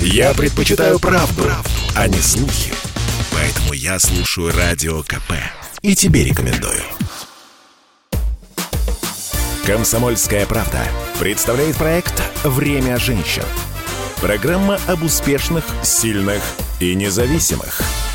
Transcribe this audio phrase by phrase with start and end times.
[0.00, 2.72] Я предпочитаю правду, правду, а не слухи.
[3.32, 5.32] Поэтому я слушаю Радио КП.
[5.82, 6.82] И тебе рекомендую.
[9.64, 10.80] «Комсомольская правда»
[11.18, 13.44] представляет проект «Время женщин».
[14.20, 16.42] Программа об успешных, сильных
[16.80, 17.82] и независимых–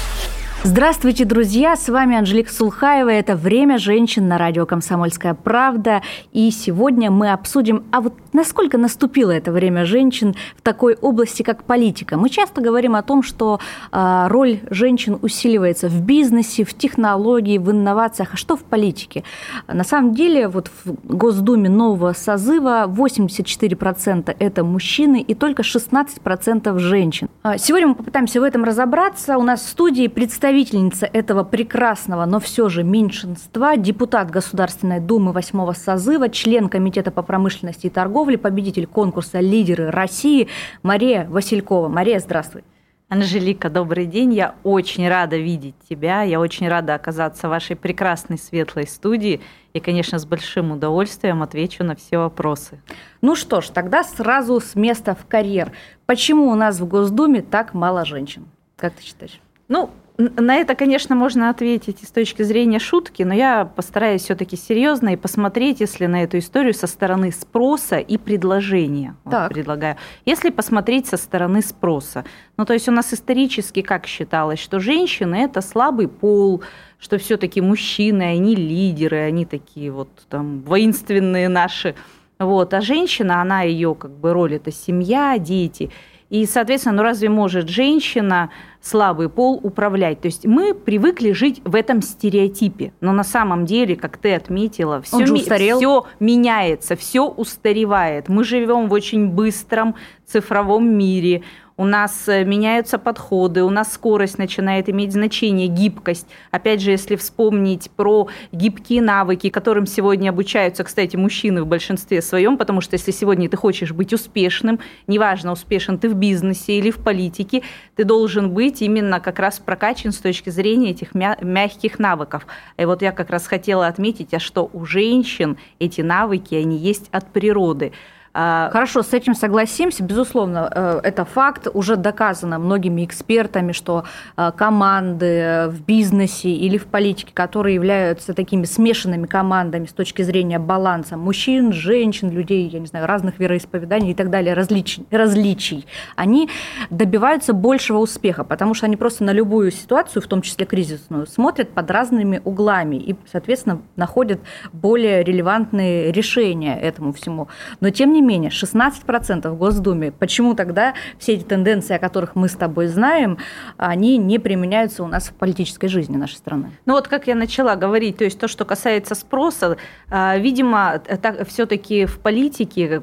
[0.63, 1.75] Здравствуйте, друзья!
[1.75, 3.09] С вами Анжелика Сулхаева.
[3.09, 6.03] Это «Время женщин» на радио «Комсомольская правда».
[6.33, 11.63] И сегодня мы обсудим, а вот насколько наступило это время женщин в такой области, как
[11.63, 12.15] политика.
[12.15, 13.59] Мы часто говорим о том, что
[13.91, 18.35] э, роль женщин усиливается в бизнесе, в технологии, в инновациях.
[18.35, 19.23] А что в политике?
[19.67, 27.29] На самом деле, вот в Госдуме нового созыва 84% это мужчины и только 16% женщин.
[27.41, 29.39] А сегодня мы попытаемся в этом разобраться.
[29.39, 35.31] У нас в студии представители представительница этого прекрасного, но все же меньшинства, депутат Государственной Думы
[35.31, 40.49] восьмого созыва, член Комитета по промышленности и торговле, победитель конкурса «Лидеры России»
[40.83, 41.87] Мария Василькова.
[41.87, 42.65] Мария, здравствуй.
[43.07, 44.33] Анжелика, добрый день.
[44.33, 46.23] Я очень рада видеть тебя.
[46.23, 49.39] Я очень рада оказаться в вашей прекрасной светлой студии.
[49.71, 52.81] И, конечно, с большим удовольствием отвечу на все вопросы.
[53.21, 55.71] Ну что ж, тогда сразу с места в карьер.
[56.05, 58.47] Почему у нас в Госдуме так мало женщин?
[58.75, 59.39] Как ты считаешь?
[59.69, 59.89] Ну,
[60.37, 65.15] на это, конечно, можно ответить с точки зрения шутки, но я постараюсь все-таки серьезно и
[65.15, 69.15] посмотреть, если на эту историю со стороны спроса и предложения.
[69.23, 69.49] Так.
[69.49, 69.97] Вот, предлагаю.
[70.25, 72.25] Если посмотреть со стороны спроса,
[72.57, 76.63] ну то есть у нас исторически как считалось, что женщины это слабый пол,
[76.99, 81.95] что все-таки мужчины, они лидеры, они такие вот там воинственные наши.
[82.39, 82.73] Вот.
[82.73, 85.91] А женщина, она ее как бы роль это семья, дети.
[86.31, 90.21] И, соответственно, ну разве может женщина слабый пол управлять?
[90.21, 95.01] То есть мы привыкли жить в этом стереотипе, но на самом деле, как ты отметила,
[95.01, 95.41] все, ми-
[95.77, 98.29] все меняется, все устаревает.
[98.29, 101.43] Мы живем в очень быстром цифровом мире
[101.81, 106.27] у нас э, меняются подходы, у нас скорость начинает иметь значение, гибкость.
[106.51, 112.59] Опять же, если вспомнить про гибкие навыки, которым сегодня обучаются, кстати, мужчины в большинстве своем,
[112.59, 116.97] потому что если сегодня ты хочешь быть успешным, неважно, успешен ты в бизнесе или в
[116.97, 117.63] политике,
[117.95, 122.45] ты должен быть именно как раз прокачан с точки зрения этих мягких навыков.
[122.77, 127.09] И вот я как раз хотела отметить, а что у женщин эти навыки, они есть
[127.11, 127.91] от природы.
[128.33, 130.03] А, Хорошо, с этим согласимся.
[130.03, 131.67] Безусловно, э, это факт.
[131.73, 134.05] Уже доказано многими экспертами, что
[134.37, 140.59] э, команды в бизнесе или в политике, которые являются такими смешанными командами с точки зрения
[140.59, 144.99] баланса мужчин, женщин, людей, я не знаю, разных вероисповеданий и так далее, различ...
[145.11, 146.49] различий, они
[146.89, 151.69] добиваются большего успеха, потому что они просто на любую ситуацию, в том числе кризисную, смотрят
[151.69, 154.39] под разными углами и, соответственно, находят
[154.71, 157.49] более релевантные решения этому всему.
[157.81, 160.11] Но, тем не не менее, 16% в Госдуме.
[160.11, 163.37] Почему тогда все эти тенденции, о которых мы с тобой знаем,
[163.77, 166.71] они не применяются у нас в политической жизни нашей страны?
[166.85, 169.77] Ну вот как я начала говорить, то есть то, что касается спроса,
[170.09, 171.01] а, видимо,
[171.47, 173.01] все-таки в политике,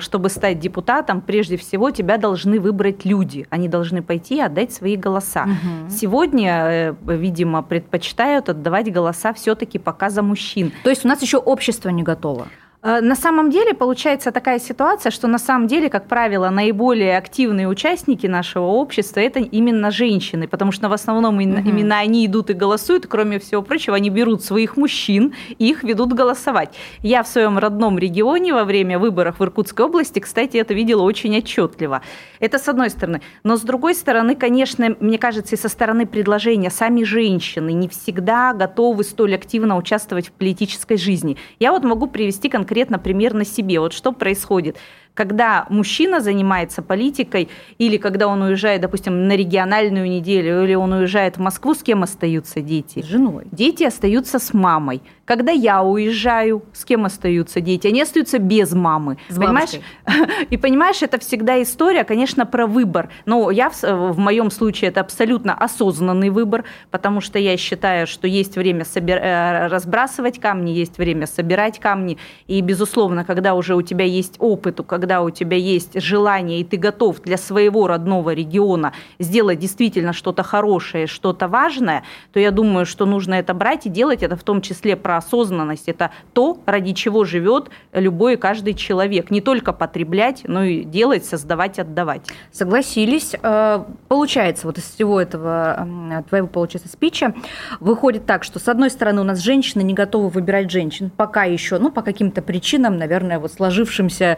[0.00, 3.46] чтобы стать депутатом, прежде всего тебя должны выбрать люди.
[3.50, 5.44] Они должны пойти и отдать свои голоса.
[5.44, 5.90] Угу.
[5.90, 10.72] Сегодня, э, видимо, предпочитают отдавать голоса все-таки пока за мужчин.
[10.84, 12.48] То есть у нас еще общество не готово?
[12.82, 17.68] Э, на самом деле получается такая ситуация, что на самом деле, как правило, наиболее активные
[17.68, 21.42] участники нашего общества это именно женщины, потому что в основном угу.
[21.42, 26.12] именно они идут и голосуют, кроме всего прочего, они берут своих мужчин и их ведут
[26.12, 26.74] голосовать.
[27.02, 31.36] Я в своем родном регионе во время выборов в Иркутской области, кстати, это видела очень
[31.36, 32.02] отчетливо.
[32.40, 33.20] Это с одной стороны.
[33.44, 38.52] Но с другой стороны, конечно, мне кажется, и со стороны предложения сами женщины не всегда
[38.52, 41.36] готовы столь активно участвовать в политической жизни.
[41.60, 43.80] Я вот могу привести конкретный конкретно пример на себе.
[43.80, 44.78] Вот что происходит
[45.14, 51.36] когда мужчина занимается политикой, или когда он уезжает, допустим, на региональную неделю, или он уезжает
[51.36, 53.02] в Москву, с кем остаются дети?
[53.02, 53.44] С женой.
[53.52, 55.02] Дети остаются с мамой.
[55.24, 57.86] Когда я уезжаю, с кем остаются дети?
[57.86, 59.18] Они остаются без мамы.
[59.28, 59.70] С понимаешь?
[60.50, 63.08] И понимаешь, это всегда история, конечно, про выбор.
[63.24, 68.26] Но я в, в моем случае это абсолютно осознанный выбор, потому что я считаю, что
[68.26, 69.18] есть время собир...
[69.18, 72.18] Э, разбрасывать камни, есть время собирать камни.
[72.46, 76.76] И, безусловно, когда уже у тебя есть опыт, когда у тебя есть желание, и ты
[76.76, 83.04] готов для своего родного региона сделать действительно что-то хорошее, что-то важное, то я думаю, что
[83.04, 85.88] нужно это брать и делать это в том числе про осознанность.
[85.88, 89.32] Это то, ради чего живет любой и каждый человек.
[89.32, 92.22] Не только потреблять, но и делать, создавать, отдавать.
[92.52, 93.34] Согласились.
[93.42, 95.88] Э, получается, вот из всего этого
[96.28, 97.34] твоего, получается, спича,
[97.80, 101.78] выходит так, что, с одной стороны, у нас женщины не готовы выбирать женщин, пока еще,
[101.78, 104.36] ну, по каким-то причинам, наверное, вот сложившимся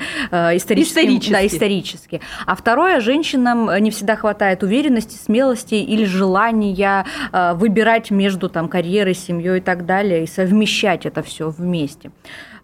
[0.54, 1.32] э, исторически.
[1.32, 2.20] Да, исторически.
[2.46, 7.04] А второе, женщинам не всегда хватает уверенности, смелости или желания
[7.54, 12.10] выбирать между там, карьерой, семьей и так далее, и совмещать это все вместе.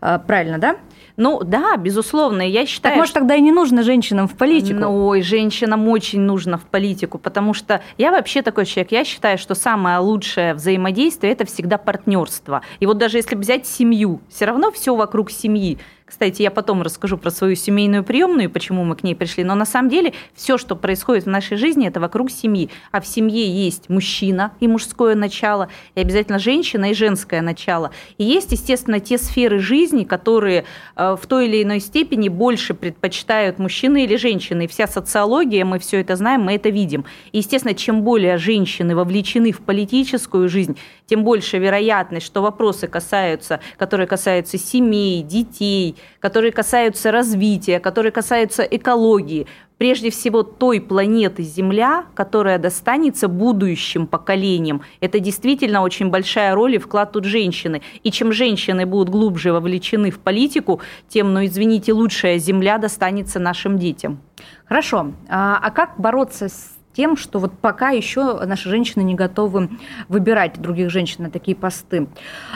[0.00, 0.76] Правильно, да?
[1.16, 2.94] Ну да, безусловно, я считаю...
[2.94, 4.80] Так может тогда и не нужно женщинам в политику?
[4.80, 9.36] Ну, ой, женщинам очень нужно в политику, потому что я вообще такой человек, я считаю,
[9.36, 12.62] что самое лучшее взаимодействие– это всегда партнерство.
[12.78, 15.78] И вот даже если взять семью, все равно все вокруг семьи.
[16.10, 19.44] Кстати, я потом расскажу про свою семейную приемную и почему мы к ней пришли.
[19.44, 22.68] Но на самом деле все, что происходит в нашей жизни, это вокруг семьи.
[22.90, 27.92] А в семье есть мужчина и мужское начало, и обязательно женщина и женское начало.
[28.18, 30.64] И есть, естественно, те сферы жизни, которые
[30.96, 34.64] э, в той или иной степени больше предпочитают мужчины или женщины.
[34.64, 37.04] И вся социология, мы все это знаем, мы это видим.
[37.30, 43.60] И, естественно, чем более женщины вовлечены в политическую жизнь, тем больше вероятность, что вопросы касаются,
[43.78, 49.46] которые касаются семей, детей, которые касаются развития, которые касаются экологии,
[49.78, 54.82] прежде всего той планеты Земля, которая достанется будущим поколениям.
[55.00, 57.80] Это действительно очень большая роль и вклад тут женщины.
[58.02, 63.78] И чем женщины будут глубже вовлечены в политику, тем, ну извините, лучшая Земля достанется нашим
[63.78, 64.20] детям.
[64.66, 65.12] Хорошо.
[65.28, 69.70] А, а как бороться с тем, что вот пока еще наши женщины не готовы
[70.08, 72.08] выбирать других женщин на такие посты.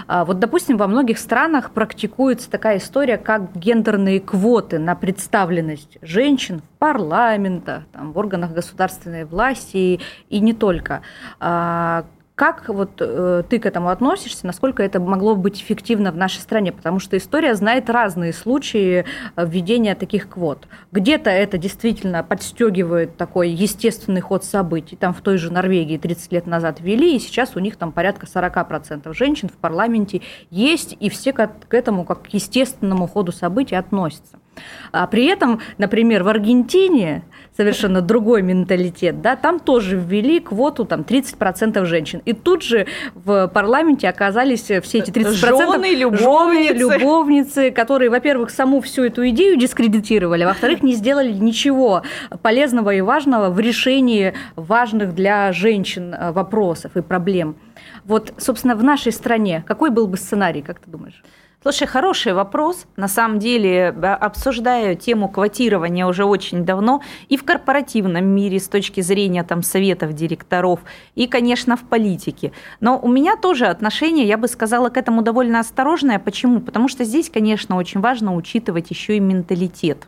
[0.06, 6.60] А, вот, допустим, во многих странах практикуется такая история, как гендерные квоты на представленность женщин
[6.60, 11.00] в парламентах, там, в органах государственной власти и, и не только.
[12.34, 16.72] Как вот э, ты к этому относишься, насколько это могло быть эффективно в нашей стране?
[16.72, 19.04] Потому что история знает разные случаи
[19.36, 20.66] э, введения таких квот.
[20.90, 24.96] Где-то это действительно подстегивает такой естественный ход событий.
[24.96, 28.26] Там в той же Норвегии 30 лет назад ввели, и сейчас у них там порядка
[28.26, 30.20] 40% женщин в парламенте
[30.50, 34.40] есть, и все к этому как к естественному ходу событий относятся.
[34.90, 37.22] А при этом, например, в Аргентине
[37.56, 42.20] совершенно другой менталитет, да, там тоже ввели квоту там 30% женщин.
[42.24, 46.78] И тут же в парламенте оказались все эти 30% жены, любовницы.
[46.78, 52.02] Жены, любовницы, которые, во-первых, саму всю эту идею дискредитировали, а во-вторых, не сделали ничего
[52.42, 57.56] полезного и важного в решении важных для женщин э, вопросов и проблем.
[58.04, 61.22] Вот, собственно, в нашей стране какой был бы сценарий, как ты думаешь?
[61.64, 62.84] Слушай, хороший вопрос.
[62.96, 67.00] На самом деле обсуждаю тему квотирования уже очень давно
[67.30, 70.80] и в корпоративном мире с точки зрения там, советов директоров,
[71.14, 72.52] и, конечно, в политике.
[72.80, 76.18] Но у меня тоже отношение, я бы сказала, к этому довольно осторожное.
[76.18, 76.60] Почему?
[76.60, 80.06] Потому что здесь, конечно, очень важно учитывать еще и менталитет.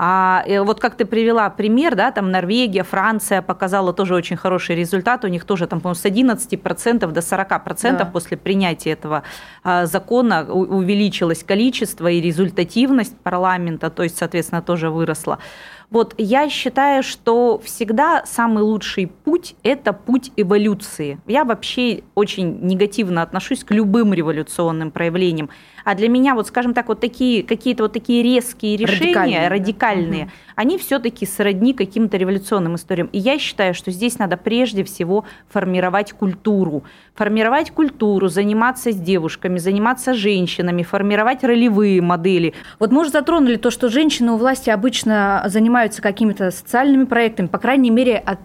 [0.00, 4.76] А э, вот как ты привела пример, да, там Норвегия, Франция показала тоже очень хороший
[4.76, 5.24] результат.
[5.24, 8.04] У них тоже там, по-моему, с 11% до 40% да.
[8.04, 9.24] после принятия этого
[9.64, 15.40] а, закона увеличилось количество и результативность парламента, то есть, соответственно, тоже выросла.
[15.90, 21.18] Вот я считаю, что всегда самый лучший путь– это путь эволюции.
[21.26, 25.48] Я вообще очень негативно отношусь к любым революционным проявлениям.
[25.84, 30.24] А для меня, вот скажем так, вот такие какие-то вот такие резкие решения, радикальные, радикальные
[30.26, 30.30] да?
[30.56, 33.08] они все-таки сродни каким-то революционным историям.
[33.12, 36.84] И я считаю, что здесь надо прежде всего формировать культуру.
[37.14, 42.52] Формировать культуру, заниматься с девушками, заниматься женщинами, формировать ролевые модели.
[42.78, 47.58] Вот мы уже затронули то, что женщины у власти обычно занимаются какими-то социальными проектами, по
[47.58, 48.38] крайней мере, от,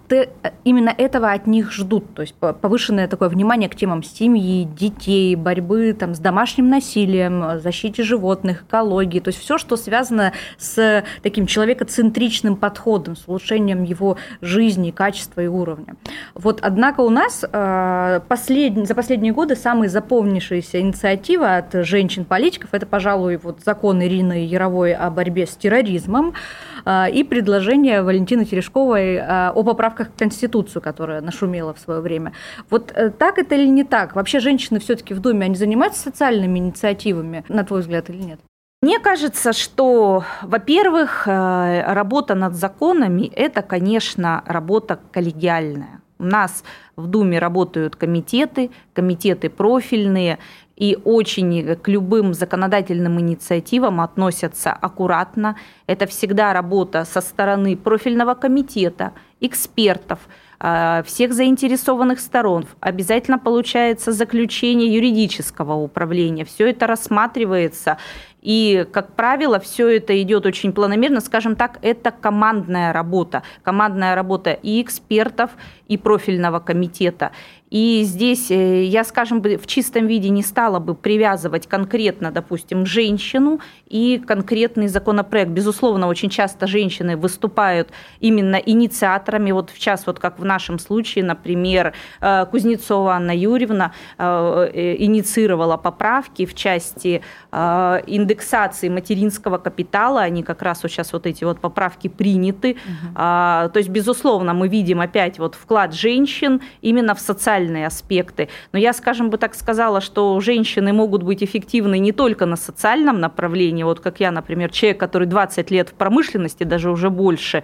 [0.63, 2.13] именно этого от них ждут.
[2.13, 8.03] То есть повышенное такое внимание к темам семьи, детей, борьбы там, с домашним насилием, защите
[8.03, 14.91] животных, экологии, то есть все, что связано с таким человекоцентричным подходом, с улучшением его жизни,
[14.91, 15.95] качества и уровня.
[16.33, 18.87] Вот, однако у нас э, послед...
[18.87, 25.09] за последние годы самая запомнившаяся инициатива от женщин-политиков– это, пожалуй, вот закон Ирины Яровой о
[25.09, 31.73] борьбе с терроризмом э, и предложение Валентины Терешковой э, о поправках к Конституцию, которая нашумела
[31.73, 32.33] в свое время.
[32.69, 34.15] Вот так это или не так?
[34.15, 38.39] Вообще женщины все-таки в Думе, они занимаются социальными инициативами, на твой взгляд, или нет?
[38.83, 46.01] Мне кажется, что, во-первых, э, работа над законами– это, конечно, работа коллегиальная.
[46.19, 46.65] У нас
[46.97, 50.37] в Думе работают комитеты, комитеты профильные,
[50.83, 55.55] и очень к любым законодательным инициативам относятся аккуратно.
[55.87, 60.19] Это всегда работа со стороны профильного комитета, экспертов–
[60.65, 62.65] Э, всех заинтересованных сторон.
[62.79, 66.45] Обязательно получается заключение юридического управления.
[66.45, 67.97] Все это рассматривается
[68.41, 71.21] И, как правило, все это идет очень планомерно.
[71.21, 73.43] Скажем так, это командная работа.
[73.61, 75.51] Командная работа и экспертов,
[75.87, 77.31] и профильного комитета.
[77.73, 83.61] И здесь э, я, скажем, в чистом виде не стала бы привязывать конкретно, допустим, женщину
[83.87, 85.49] и конкретный законопроект.
[85.49, 87.89] Безусловно, очень часто женщины выступают
[88.19, 89.51] именно инициаторами.
[89.51, 95.77] Вот в час, вот как в нашем случае, например, э, Кузнецова Анна Юрьевна э, инициировала
[95.77, 100.21] поправки в части индексации материнского капитала.
[100.21, 102.71] Они как раз вот сейчас вот эти вот поправки приняты.
[102.71, 103.13] Угу.
[103.15, 108.49] То есть, безусловно, мы видим опять вот вклад женщин именно в социальный социальные аспекты.
[108.73, 113.19] Но я, скажем бы так сказала, что женщины могут быть эффективны не только на социальном
[113.19, 117.63] направлении, вот как я, например, человек, который 20 лет в промышленности, даже уже больше,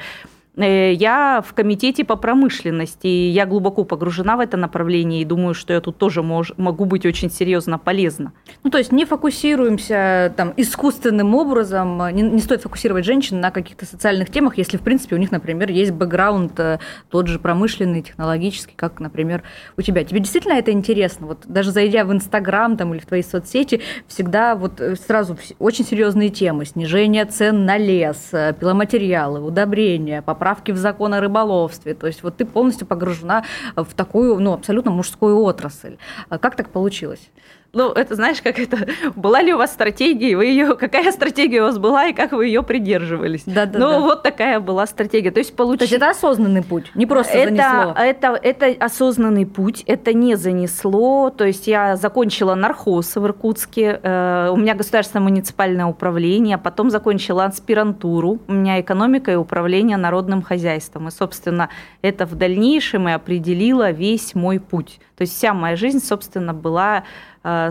[0.56, 5.74] я в комитете по промышленности, и я глубоко погружена в это направление и думаю, что
[5.74, 8.34] я тут тоже мож, могу быть очень серьезно полезна.
[8.64, 13.86] Ну, то есть не фокусируемся там искусственным образом, не, не стоит фокусировать женщин на каких-то
[13.86, 16.80] социальных темах, если, в принципе, у них, например, есть бэкграунд э,
[17.10, 19.44] тот же промышленный, технологический, как, например,
[19.78, 20.04] у тебя.
[20.04, 21.28] Тебе действительно это интересно?
[21.28, 25.86] Вот даже зайдя в Инстаграм там, или в твои соцсети, всегда вот э, сразу очень
[25.86, 26.66] серьезные темы.
[26.66, 28.30] Снижение цен на лес,
[28.60, 31.94] пиломатериалы, удобрения, поправки в закон о рыболовстве.
[31.94, 33.44] То есть вот ты полностью погружена
[33.76, 35.98] в такую, ну, абсолютно мужскую отрасль.
[36.30, 37.30] А как так получилось?
[37.72, 41.66] Ну, это знаешь, как это, была ли у вас стратегия, вы ее, какая стратегия у
[41.66, 43.44] вас была и как вы ее придерживались?
[43.46, 44.00] Да, да, ну, да.
[44.00, 45.32] вот такая была стратегия.
[45.32, 45.80] То есть, получ...
[45.80, 47.94] То есть это осознанный путь, не просто это, занесло?
[47.96, 51.30] Это, это осознанный путь, это не занесло.
[51.30, 57.46] То есть я закончила нархоз в Иркутске, э, у меня государственное муниципальное управление, потом закончила
[57.46, 61.08] аспирантуру, у меня экономика и управление народным хозяйством.
[61.08, 61.70] И, собственно,
[62.02, 65.00] это в дальнейшем и определило весь мой путь.
[65.18, 67.04] То есть вся моя жизнь, собственно, была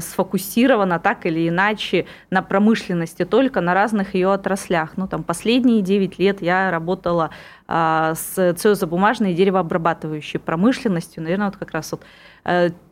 [0.01, 4.97] сфокусирована так или иначе на промышленности, только на разных ее отраслях.
[4.97, 7.31] Ну, там, последние 9 лет я работала
[7.67, 11.23] э, с целлюлозно-бумажной и деревообрабатывающей промышленностью.
[11.23, 12.03] Наверное, вот как раз вот
[12.38, 12.38] Э,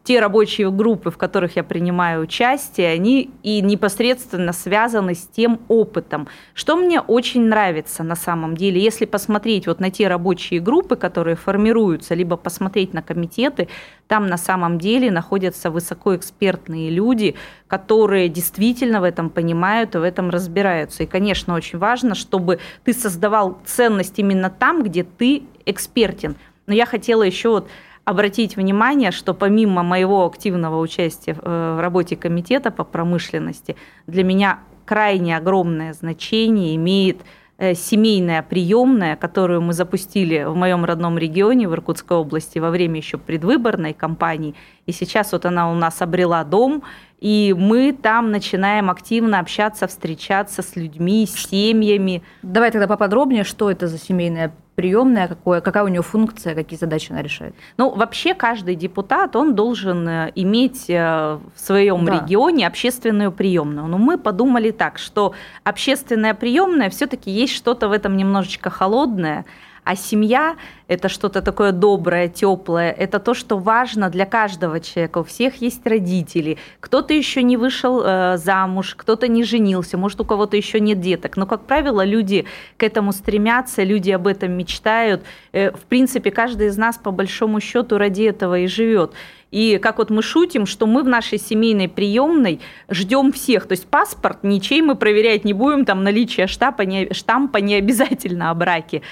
[0.06, 6.28] те рабочие группы, в которых я принимаю участие, они и непосредственно связаны с тем опытом.
[6.54, 11.34] Что мне очень нравится на самом деле, если посмотреть вот на те рабочие группы, которые
[11.34, 13.66] формируются, либо посмотреть на комитеты,
[14.06, 17.34] там на самом деле находятся высокоэкспертные люди,
[17.66, 21.02] которые действительно в этом понимают и в этом разбираются.
[21.02, 26.36] И, конечно, очень важно, чтобы ты создавал ценность именно там, где ты экспертен.
[26.68, 27.68] Но я хотела еще вот
[28.06, 33.74] обратить внимание, что помимо моего активного участия э, в работе комитета по промышленности,
[34.06, 37.18] для меня крайне огромное значение имеет
[37.58, 42.98] э, семейная приемная, которую мы запустили в моем родном регионе, в Иркутской области, во время
[42.98, 44.54] еще предвыборной кампании.
[44.86, 46.82] И сейчас вот она у нас обрела дом,
[47.18, 52.22] и мы там начинаем активно общаться, встречаться с людьми, с семьями.
[52.42, 57.10] Давай тогда поподробнее, что это за семейная приемная, какое, какая у нее функция, какие задачи
[57.10, 57.54] она решает?
[57.78, 62.20] Ну, вообще каждый депутат, он должен э, иметь э, в своем да.
[62.20, 63.86] регионе общественную приемную.
[63.86, 65.32] Но мы подумали так, что
[65.64, 69.46] общественная приемная все-таки есть что-то в этом немножечко холодное,
[69.86, 70.56] а семья–
[70.88, 75.18] это что-то такое доброе, теплое, это то, что важно для каждого человека.
[75.18, 80.24] У всех есть родители, кто-то еще не вышел э, замуж, кто-то не женился, может, у
[80.24, 81.36] кого-то еще нет деток.
[81.36, 85.22] Но, как правило, люди к этому стремятся, люди об этом мечтают.
[85.52, 89.12] Э, в принципе, каждый из нас, по большому счету, ради этого и живет.
[89.52, 93.68] И как вот мы шутим, что мы в нашей семейной приемной ждем всех.
[93.68, 98.50] То есть паспорт ничей мы проверять не будем, там наличие штампа не, штампа не обязательно
[98.50, 99.02] о браке.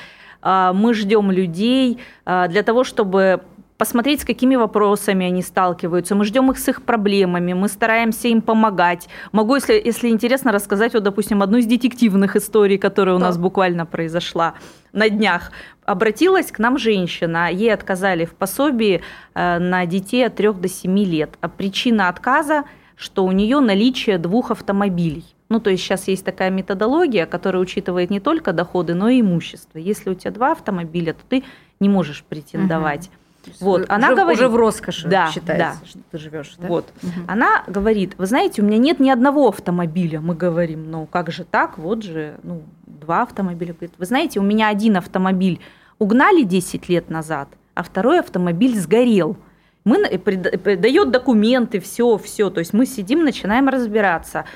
[0.45, 3.41] А, мы ждем людей а, для того, чтобы
[3.79, 6.15] посмотреть, с какими вопросами они сталкиваются.
[6.15, 9.09] Мы ждем их с их проблемами, мы стараемся им помогать.
[9.33, 13.87] Могу, если, если интересно, рассказать, вот, допустим, одну из детективных историй, которая у нас буквально
[13.87, 14.55] произошла
[14.93, 15.51] на днях.
[15.85, 19.03] Обратилась к нам женщина, ей отказали в пособии
[19.35, 21.31] э, на детей от 3 до 7 лет.
[21.41, 22.65] А причина отказа,
[22.97, 25.34] что у нее наличие двух автомобилей.
[25.49, 29.79] Ну, то есть сейчас есть такая методология, которая учитывает не только доходы, но и имущество.
[29.79, 31.45] Если у тебя два автомобиля, то ты
[31.81, 33.07] не можешь претендовать.
[33.09, 33.15] Угу.
[33.61, 35.87] Вот, уже, она говорит, уже в роскоши да, считается, да.
[35.87, 36.55] что ты живешь.
[36.59, 36.67] Да?
[36.67, 37.13] Вот, угу.
[37.29, 40.21] она говорит, вы знаете, у меня нет ни одного автомобиля.
[40.21, 41.77] Мы говорим, ну как же так?
[41.79, 43.75] Вот же, ну два автомобиля.
[43.75, 45.61] Говорит, вы знаете, у меня один автомобиль
[45.99, 49.37] угнали 10 лет назад, а второй автомобиль сгорел.
[49.85, 52.49] Мы дает документы, все, все.
[52.49, 54.47] То есть мы сидим, начинаем разбираться.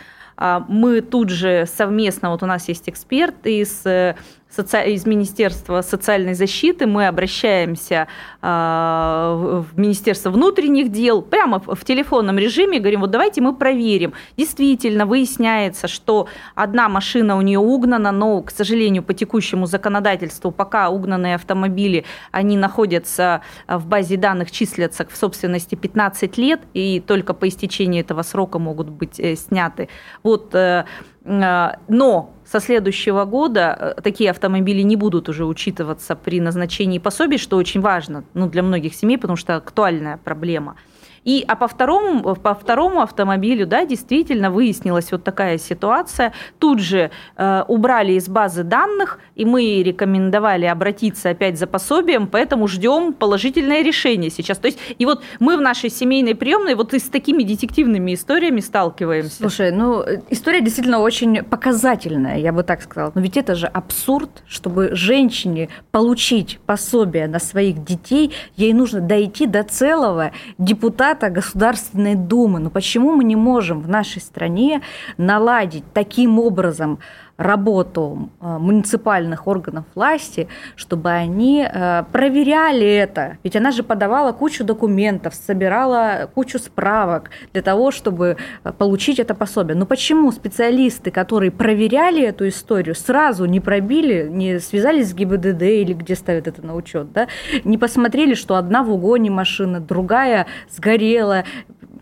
[0.41, 4.15] А, мы тут же совместно, вот у нас есть эксперт из э,
[4.57, 8.09] из Министерства социальной защиты мы обращаемся
[8.41, 14.15] в Министерство внутренних дел прямо в телефонном режиме, говорим, вот давайте мы проверим.
[14.37, 20.91] Действительно, выясняется, что одна машина у нее угнана, но, к сожалению, по текущему законодательству пока
[20.91, 27.49] угнанные автомобили, они находятся в базе данных, числятся в собственности 15 лет, и только по
[27.49, 29.89] истечении этого срока могут быть э, сняты.
[30.23, 30.85] Вот, э,
[31.18, 37.57] э, но со следующего года такие автомобили не будут уже учитываться при назначении пособий, что
[37.57, 40.77] очень важно ну, для многих семей, потому что актуальная проблема–
[41.25, 46.33] и, а по второму, по второму автомобилю, да, действительно выяснилась вот такая ситуация.
[46.59, 52.69] Тут же э, убрали из базы данных, и мы рекомендовали обратиться опять за пособием, поэтому
[52.69, 54.59] ждем положительное решение сейчас.
[54.59, 58.61] То есть, и вот мы в нашей семейной приемной вот и с такими детективными историями
[58.61, 59.37] сталкиваемся.
[59.37, 63.13] Слушай, ну, история действительно очень показательная, я бы так сказала.
[63.15, 69.47] Но ведь это же абсурд, чтобы женщине получить пособие на своих детей, ей нужно дойти
[69.47, 72.61] до целого депутата депутата Государственной Думы.
[72.61, 74.83] Но почему мы не можем в нашей стране
[75.17, 76.99] наладить таким образом
[77.39, 83.39] работу э, муниципальных органов власти, чтобы они э, проверяли это.
[83.45, 89.37] Ведь она же подавала кучу документов, собирала кучу справок для того, чтобы э, получить это
[89.37, 89.77] пособие.
[89.77, 95.93] Но почему специалисты, которые проверяли эту историю, сразу не пробили, не связались с ГИБДД или
[95.93, 97.29] где ставят это на учет, да,
[97.63, 101.45] не посмотрели, что одна в угоне машина, другая сгорела,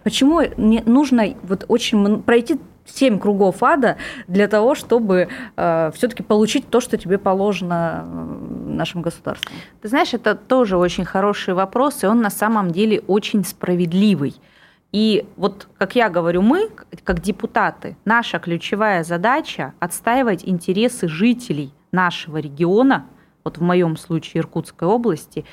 [0.06, 3.96] Почему не нужно вот очень пройти семь кругов ада
[4.28, 8.04] для того, чтобы э, все-таки получить то, что тебе положено
[8.66, 9.56] нашим государством?
[9.82, 14.34] Ты знаешь, это тоже очень хороший вопрос, и он на самом деле очень справедливый.
[14.92, 16.70] И вот, как я говорю, мы,
[17.04, 23.06] как депутаты, наша ключевая задача отстаивать интересы жителей нашего региона,
[23.44, 25.44] вот в моем случае Иркутской области,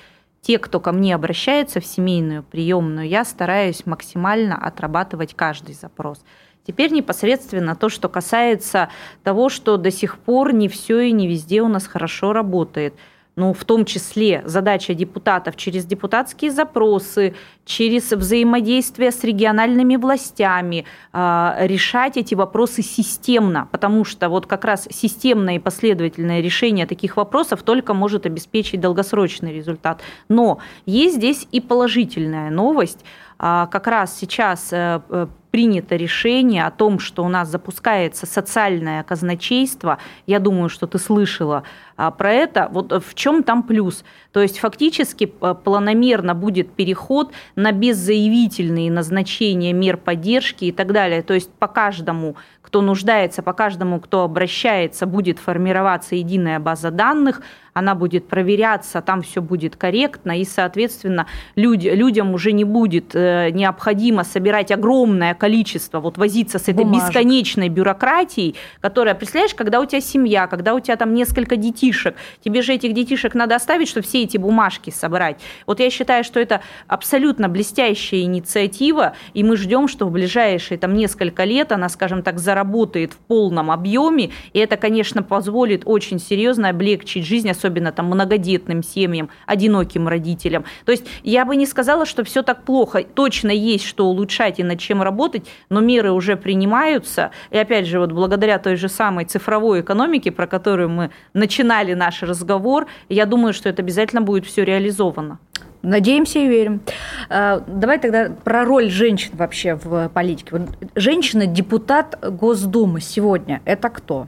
[0.41, 6.23] те, кто ко мне обращается в семейную приемную, я стараюсь максимально отрабатывать каждый запрос.
[6.65, 8.89] Теперь непосредственно то, что касается
[9.23, 12.93] того, что до сих пор не все и не везде у нас хорошо работает.
[13.35, 17.33] Ну, в том числе задача депутатов через депутатские запросы,
[17.65, 24.87] через взаимодействие с региональными властями э, решать эти вопросы системно, потому что вот как раз
[24.91, 30.01] системное и последовательное решение таких вопросов только может обеспечить долгосрочный результат.
[30.29, 33.03] Но есть здесь и положительная новость.
[33.45, 39.03] А, как раз сейчас э, э, принято решение о том, что у нас запускается социальное
[39.03, 39.97] казначейство.
[40.25, 41.63] Я думаю, что ты слышала
[41.97, 42.69] а, про это.
[42.71, 44.05] Вот в чем там плюс?
[44.33, 51.21] То есть фактически э, планомерно будет переход на беззаявительные назначения мер поддержки и так далее.
[51.21, 57.41] То есть по каждому кто нуждается, по каждому, кто обращается, будет формироваться единая база данных,
[57.73, 63.49] она будет проверяться, там все будет корректно, и, соответственно, люди, людям уже не будет э,
[63.51, 67.09] необходимо собирать огромное количество, вот возиться с этой Бумажек.
[67.09, 72.61] бесконечной бюрократией, которая, представляешь, когда у тебя семья, когда у тебя там несколько детишек, тебе
[72.61, 75.39] же этих детишек надо оставить, чтобы все эти бумажки собрать.
[75.67, 80.93] Вот я считаю, что это абсолютно блестящая инициатива, и мы ждем, что в ближайшие там
[80.93, 86.69] несколько лет она, скажем так, заработает в полном объеме, и это, конечно, позволит очень серьезно
[86.69, 90.65] облегчить жизнь, особенно там многодетным семьям, одиноким родителям.
[90.85, 93.03] То есть я бы не сказала, что все так плохо.
[93.03, 97.31] Точно есть что улучшать и над чем работать, но меры уже принимаются.
[97.51, 102.21] И опять же, вот благодаря той же самой цифровой экономике, про которую мы начинали наш
[102.23, 105.39] разговор, я думаю, что это обязательно будет все реализовано.
[105.81, 106.81] Надеемся и верим.
[107.29, 110.67] А, давай тогда про роль женщин вообще в политике.
[110.95, 114.27] Женщина-депутат Госдумы сегодня– это кто?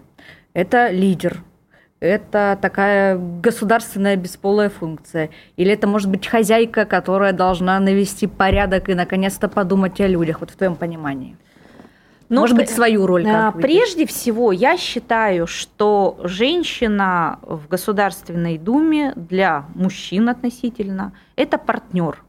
[0.54, 1.44] Это лидер,
[2.02, 5.30] это такая государственная бесполая функция.
[5.56, 10.52] Или это может быть хозяйка, которая должна навести порядок и наконец-то подумать о людях, вот
[10.52, 11.38] в твоем понимании.
[12.30, 13.24] Ну, Может быть, свою роль.
[13.24, 22.24] Как прежде всего, я считаю, что женщина в Государственной Думе для мужчин относительно это партнер.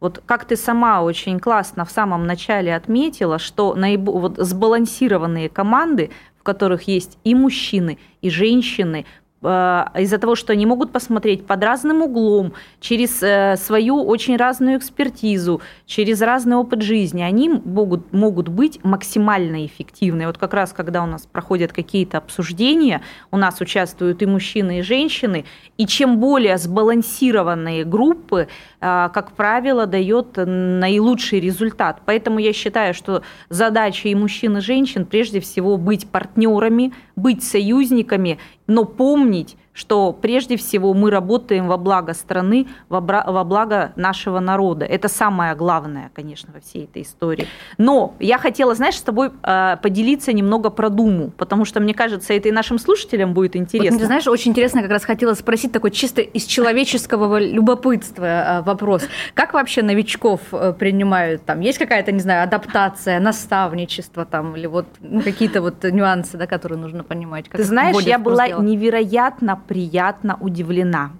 [0.00, 6.10] Вот как ты сама очень классно в самом начале отметила, что наибо, вот сбалансированные команды
[6.48, 9.04] которых есть и мужчины, и женщины,
[9.40, 15.60] из-за того, что они могут посмотреть под разным углом, через э, свою очень разную экспертизу,
[15.86, 20.26] через разный опыт жизни, они могут, могут быть максимально эффективны.
[20.26, 24.82] Вот как раз, когда у нас проходят какие-то обсуждения, у нас участвуют и мужчины, и
[24.82, 25.44] женщины,
[25.76, 32.00] и чем более сбалансированные группы, э, как правило, дает наилучший результат.
[32.04, 38.38] Поэтому я считаю, что задача и мужчин, и женщин прежде всего быть партнерами, быть союзниками,
[38.66, 44.84] но помнить, что прежде всего мы работаем во благо страны, во благо нашего народа.
[44.84, 47.46] Это самое главное, конечно, во всей этой истории.
[47.78, 52.32] Но я хотела, знаешь, с тобой э, поделиться немного про Думу, потому что, мне кажется,
[52.34, 53.92] это и нашим слушателям будет интересно.
[53.92, 58.62] Вот, ты знаешь, очень интересно как раз хотела спросить такой чисто из человеческого любопытства э,
[58.62, 59.04] вопрос.
[59.34, 61.44] Как вообще новичков э, принимают?
[61.44, 66.48] Там есть какая-то, не знаю, адаптация, наставничество там, или вот ну, какие-то вот нюансы, да,
[66.48, 67.48] которые нужно понимать?
[67.48, 71.12] Как ты знаешь, я была невероятно приятно удивлена.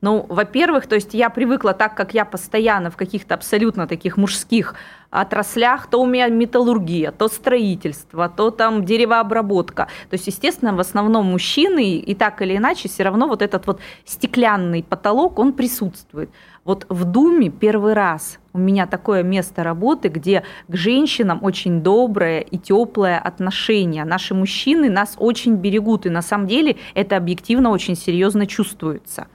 [0.00, 4.74] Ну, во-первых, то есть я привыкла так, как я постоянно в каких-то абсолютно таких мужских
[5.10, 9.88] отраслях, то у меня металлургия, то строительство, то там деревообработка.
[10.10, 13.80] То есть, естественно, в основном мужчины, и так или иначе, все равно вот этот вот
[14.04, 16.30] стеклянный потолок, он присутствует.
[16.64, 22.40] Вот в Думе первый раз у меня такое место работы, где к женщинам очень доброе
[22.40, 24.04] и теплое отношение.
[24.04, 29.28] Наши мужчины нас очень берегут, и на самом деле это объективно очень серьезно чувствуется.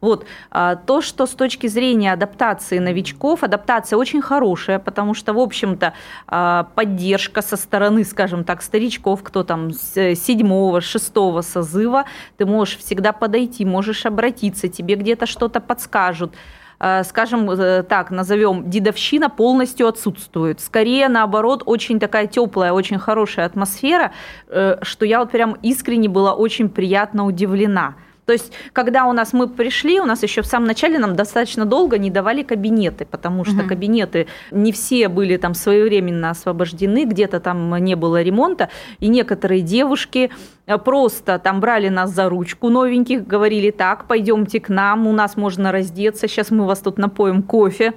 [0.00, 0.26] Вот.
[0.50, 5.94] А, то, что с точки зрения адаптации новичков, адаптация очень хорошая, потому что, в общем-то,
[6.26, 12.04] а, поддержка со стороны, скажем так, старичков, кто там с седьмого, шестого созыва,
[12.36, 16.34] ты можешь всегда подойти, можешь обратиться, тебе где-то что-то подскажут
[16.80, 20.60] а, скажем э, так, назовем, дедовщина полностью отсутствует.
[20.60, 24.12] Скорее, наоборот, очень такая теплая, очень хорошая атмосфера,
[24.46, 27.96] э, что я вот прям искренне была очень приятно удивлена.
[28.28, 31.64] То есть, когда у нас мы пришли, у нас еще в самом начале нам достаточно
[31.64, 33.68] долго не давали кабинеты, потому что угу.
[33.68, 38.68] кабинеты не все были там своевременно освобождены, где-то там не было ремонта,
[39.00, 40.30] и некоторые девушки
[40.66, 45.38] э, просто там брали нас за ручку новеньких, говорили так, пойдемте к нам, у нас
[45.38, 47.94] можно раздеться, сейчас мы вас тут напоим кофе,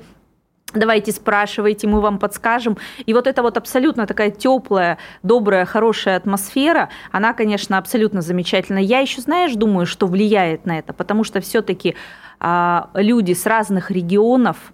[0.73, 2.77] Давайте спрашивайте, мы вам подскажем.
[3.05, 8.81] И вот эта вот абсолютно такая теплая, добрая, хорошая атмосфера, она, конечно, абсолютно замечательная.
[8.81, 11.95] Я еще, знаешь, думаю, что влияет на это, потому что все-таки
[12.39, 14.71] а, люди с разных регионов,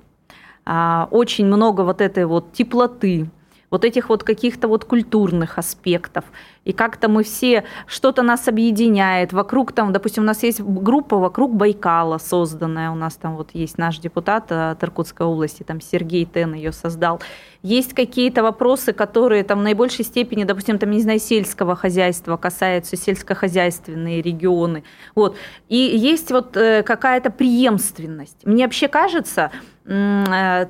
[0.65, 3.29] а, очень много вот этой вот теплоты,
[3.69, 6.25] вот этих вот каких-то вот культурных аспектов.
[6.63, 9.33] И как-то мы все, что-то нас объединяет.
[9.33, 12.91] Вокруг там, допустим, у нас есть группа вокруг Байкала созданная.
[12.91, 17.21] У нас там вот есть наш депутат от Иркутской области, там Сергей Тен ее создал.
[17.61, 22.95] Есть какие-то вопросы, которые там в наибольшей степени, допустим, там, не знаю, сельского хозяйства касаются,
[22.95, 24.83] сельскохозяйственные регионы.
[25.15, 25.35] Вот.
[25.67, 28.45] И есть вот э, какая-то преемственность.
[28.45, 29.51] Мне вообще кажется,
[29.85, 30.67] э,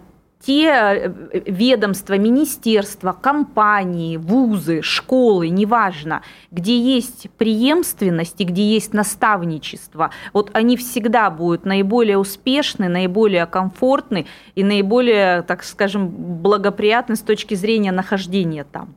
[0.47, 10.11] те э, ведомства, министерства, компании, вузы, школы, неважно, где есть преемственность и где есть наставничество,
[10.31, 17.55] вот они всегда будут наиболее успешны, наиболее комфортны и наиболее, так скажем, благоприятны с точки
[17.55, 18.95] зрения нахождения там.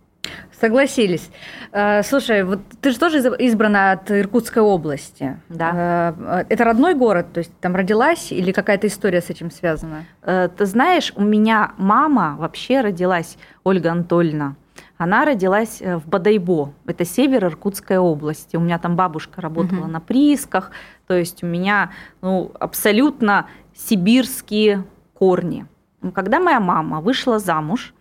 [0.60, 1.30] Согласились.
[1.72, 5.40] Э, слушай, вот ты же тоже избрана от Иркутской области.
[5.48, 6.14] Да.
[6.18, 10.04] Э, это родной город, то есть там родилась или какая-то история с этим связана?
[10.22, 14.56] Э, ты знаешь, у меня мама вообще родилась, Ольга Анатольевна.
[14.98, 18.56] Она родилась в Бадайбо, это север Иркутской области.
[18.56, 19.88] У меня там бабушка работала угу.
[19.90, 20.72] на приисках,
[21.06, 21.90] то есть у меня
[22.20, 25.66] ну, абсолютно сибирские корни.
[26.14, 27.94] Когда моя мама вышла замуж,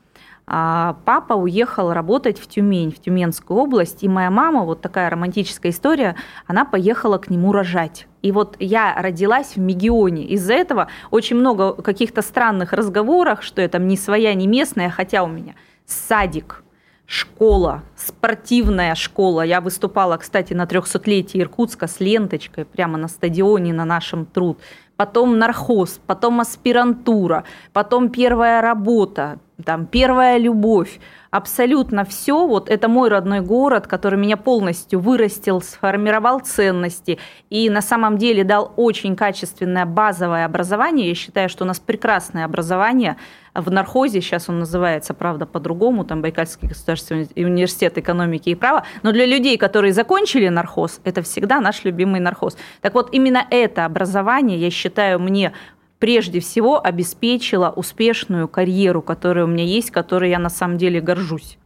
[0.49, 6.15] папа уехал работать в Тюмень, в Тюменскую область, и моя мама, вот такая романтическая история,
[6.47, 8.07] она поехала к нему рожать.
[8.23, 10.25] И вот я родилась в Мегионе.
[10.25, 15.23] Из-за этого очень много каких-то странных разговоров, что я там не своя, не местная, хотя
[15.23, 15.53] у меня
[15.85, 16.63] садик,
[17.05, 19.41] школа, спортивная школа.
[19.41, 24.59] Я выступала, кстати, на 300-летии Иркутска с ленточкой прямо на стадионе на нашем труд.
[24.95, 30.99] Потом нархоз, потом аспирантура, потом первая работа, там первая любовь,
[31.31, 37.19] абсолютно все, вот это мой родной город, который меня полностью вырастил, сформировал ценности
[37.49, 41.09] и на самом деле дал очень качественное базовое образование.
[41.09, 43.17] Я считаю, что у нас прекрасное образование
[43.53, 49.11] в нархозе, сейчас он называется, правда, по-другому, там Байкальский государственный университет экономики и права, но
[49.11, 52.57] для людей, которые закончили нархоз, это всегда наш любимый нархоз.
[52.81, 55.53] Так вот, именно это образование, я считаю, мне
[55.99, 61.57] прежде всего обеспечила успешную карьеру, которая у меня есть, которой я на самом деле горжусь.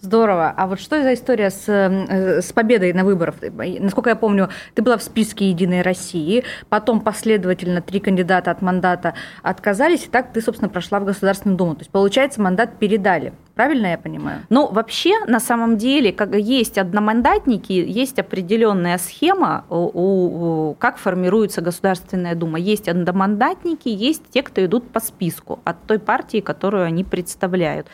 [0.00, 0.52] Здорово.
[0.56, 3.36] А вот что за история с, э, с победой на выборах?
[3.80, 9.14] Насколько я помню, ты была в списке «Единой России», потом последовательно три кандидата от мандата
[9.42, 11.74] отказались, и так ты, собственно, прошла в Государственную Думу.
[11.74, 13.32] То есть, получается, мандат передали.
[13.54, 14.40] Правильно я понимаю?
[14.48, 21.60] Ну, вообще, на самом деле, как есть одномандатники, есть определенная схема, у, у, как формируется
[21.60, 22.58] Государственная Дума.
[22.58, 27.86] Есть одномандатники, есть те, кто идут по списку от той партии, которую они представляют.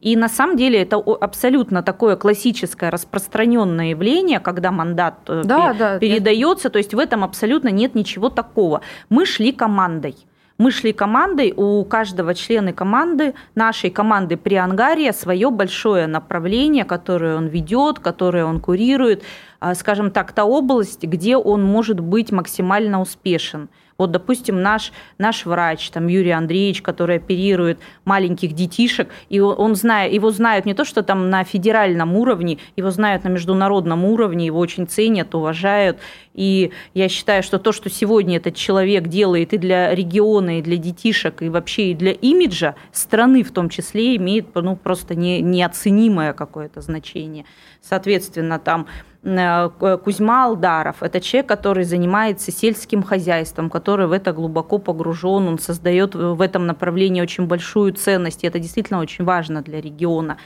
[0.00, 5.78] И на самом деле это абсолютно такое классическое распространенное явление, когда мандат э, да, пер-
[5.78, 6.68] да, передается.
[6.68, 6.72] Да.
[6.72, 8.82] То есть в этом абсолютно нет ничего такого.
[9.08, 10.16] Мы шли командой.
[10.56, 17.36] Мы шли командой, у каждого члена команды, нашей команды при Ангаре свое большое направление, которое
[17.36, 19.24] он ведет, которое он курирует,
[19.58, 23.68] а, скажем так, та область, где он может быть максимально успешен.
[23.96, 30.12] Вот, допустим, наш, наш врач, там, Юрий Андреевич, который оперирует маленьких детишек, и он знает,
[30.12, 34.58] его знают не то, что там на федеральном уровне, его знают на международном уровне, его
[34.58, 35.98] очень ценят, уважают.
[36.34, 40.76] И я считаю, что то, что сегодня этот человек делает и для региона, и для
[40.76, 46.32] детишек, и вообще и для имиджа страны в том числе, имеет ну, просто не, неоценимое
[46.32, 47.44] какое-то значение.
[47.80, 48.88] Соответственно, там
[49.24, 56.14] Кузьма Алдаров– это человек, который занимается сельским хозяйством, который в это глубоко погружен, он создает
[56.14, 60.36] в этом направлении очень большую ценность, и это действительно очень важно для региона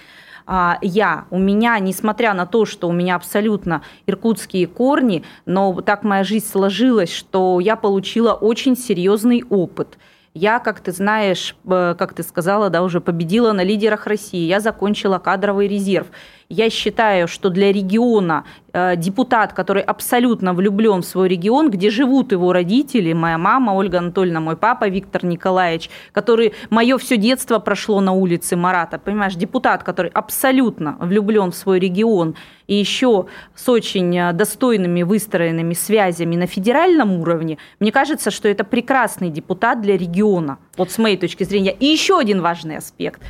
[0.51, 6.05] а, я, у меня, несмотря на то, что у меня абсолютно иркутские корни, но так
[6.05, 9.99] моя жизнь сложилась, что я получила очень серьезный опыт.
[10.33, 14.47] Я, как ты знаешь, э, как ты сказала, да, уже победила на лидерах России.
[14.47, 16.07] Я закончила кадровый резерв.
[16.51, 22.33] Я считаю, что для региона э, депутат, который абсолютно влюблен в свой регион, где живут
[22.33, 28.01] его родители, моя мама Ольга Анатольевна, мой папа Виктор Николаевич, который мое все детство прошло
[28.01, 32.35] на улице Марата, понимаешь, депутат, который абсолютно влюблен в свой регион
[32.67, 38.65] и еще с очень э, достойными выстроенными связями на федеральном уровне, мне кажется, что это
[38.65, 41.73] прекрасный депутат для региона, вот с моей точки зрения.
[41.79, 43.21] И еще один важный аспект.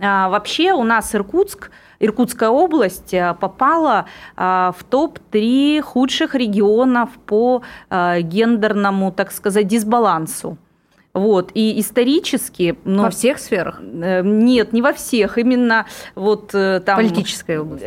[0.00, 1.70] А, вообще у нас Иркутск–
[2.02, 10.58] Иркутская область э, попала э, в топ-3 худших регионов по э, гендерному, так сказать, дисбалансу.
[11.14, 11.52] Вот.
[11.54, 12.76] И исторически...
[12.84, 13.80] Ну, во всех сферах?
[13.80, 15.38] Нет, не во всех.
[15.38, 15.86] Именно
[16.16, 16.96] вот там...
[16.96, 17.84] Политическая область.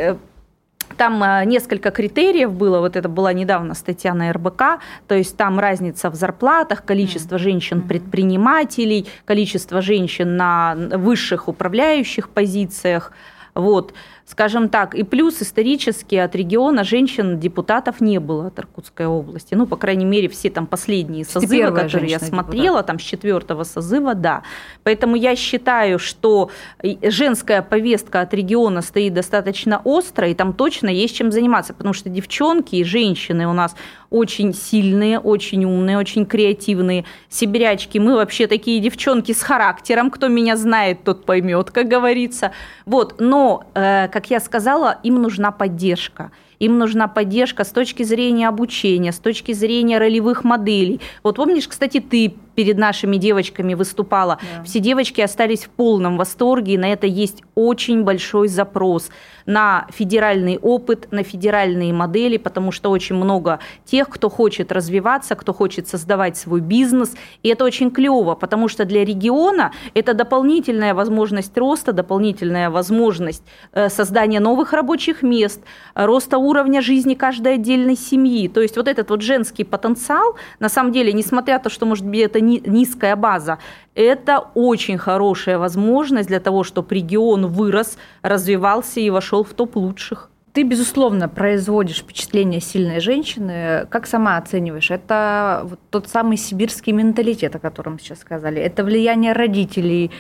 [0.96, 6.10] Там несколько критериев было, вот это была недавно статья на РБК, то есть там разница
[6.10, 13.12] в зарплатах, количество женщин-предпринимателей, количество женщин на высших управляющих позициях,
[13.56, 13.94] вот,
[14.26, 19.56] скажем так, и плюс исторически от региона женщин депутатов не было от Иркутской области.
[19.56, 22.88] Ну, по крайней мере, все там последние созывы, которые я смотрела, депутат.
[22.88, 24.44] там с четвертого созыва, да.
[24.84, 26.52] Поэтому я считаю, что
[26.84, 32.10] женская повестка от региона стоит достаточно остро, и там точно есть чем заниматься, потому что
[32.10, 33.76] девчонки и женщины у нас
[34.16, 37.04] очень сильные, очень умные, очень креативные.
[37.28, 42.54] Сибирячки, мы вообще такие девчонки с характером, кто меня знает, тот поймет, как говорится.
[42.86, 46.32] Вот, но, э, как я сказала, им нужна поддержка.
[46.60, 51.02] Им нужна поддержка с точки зрения обучения, с точки зрения ролевых моделей.
[51.22, 54.40] Вот помнишь, кстати, ты перед нашими девочками выступала.
[54.42, 54.64] Да.
[54.64, 59.10] Все девочки остались в полном восторге, и на это есть очень большой запрос
[59.46, 65.54] на федеральный опыт, на федеральные модели, потому что очень много тех, кто хочет развиваться, кто
[65.54, 67.14] хочет создавать свой бизнес,
[67.44, 73.90] и это очень клево, потому что для региона это дополнительная возможность роста, дополнительная возможность э,
[73.90, 75.62] создания новых рабочих мест,
[75.94, 78.48] роста уровня жизни каждой отдельной семьи.
[78.48, 82.06] То есть вот этот вот женский потенциал, на самом деле, несмотря на то, что, может
[82.06, 83.60] быть, это низкая база,
[83.94, 90.30] это очень хорошая возможность для того, чтобы регион вырос, развивался и вошел в топ лучших.
[90.54, 93.88] Ты, безусловно, производишь впечатление сильной женщины.
[93.90, 94.90] Как сама оцениваешь?
[94.90, 98.62] Это вот тот самый сибирский менталитет, о котором сейчас сказали.
[98.62, 100.12] Это влияние родителей,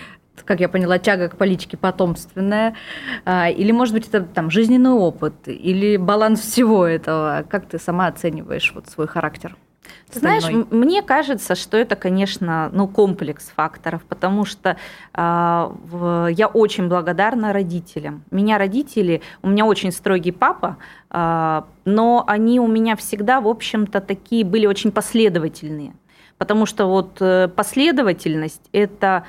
[0.43, 2.75] как я поняла, тяга к политике потомственная,
[3.23, 7.45] а, или, может быть, это там жизненный опыт, или баланс всего этого.
[7.49, 9.55] Как ты сама оцениваешь вот свой характер?
[10.11, 14.77] Ты знаешь, мне кажется, что это, конечно, ну, комплекс факторов, потому что
[15.13, 18.23] э, в, я очень благодарна родителям.
[18.31, 20.77] Меня родители, у меня очень строгий папа,
[21.09, 25.93] э, но они у меня всегда, в общем-то, такие были очень последовательные.
[26.37, 29.25] Потому что вот э, последовательность– это